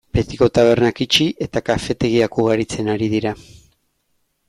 [0.17, 3.39] Betiko tabernak itxi eta kafetegiak ugaritzen ari dira.